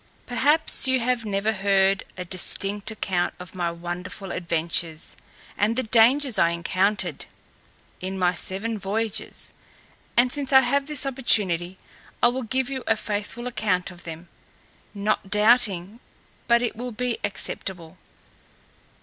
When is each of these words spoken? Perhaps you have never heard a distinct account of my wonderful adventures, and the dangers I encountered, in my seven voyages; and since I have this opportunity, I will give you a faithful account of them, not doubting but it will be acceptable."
Perhaps 0.25 0.87
you 0.87 0.99
have 0.99 1.25
never 1.25 1.53
heard 1.53 2.03
a 2.17 2.25
distinct 2.25 2.89
account 2.89 3.35
of 3.39 3.53
my 3.53 3.69
wonderful 3.69 4.31
adventures, 4.31 5.15
and 5.55 5.75
the 5.75 5.83
dangers 5.83 6.39
I 6.39 6.49
encountered, 6.49 7.25
in 7.99 8.17
my 8.17 8.33
seven 8.33 8.79
voyages; 8.79 9.51
and 10.17 10.33
since 10.33 10.51
I 10.51 10.61
have 10.61 10.87
this 10.87 11.05
opportunity, 11.05 11.77
I 12.23 12.29
will 12.29 12.41
give 12.41 12.67
you 12.67 12.83
a 12.87 12.95
faithful 12.97 13.45
account 13.45 13.91
of 13.91 14.03
them, 14.03 14.27
not 14.95 15.29
doubting 15.29 15.99
but 16.47 16.63
it 16.63 16.75
will 16.75 16.91
be 16.91 17.19
acceptable." 17.23 17.99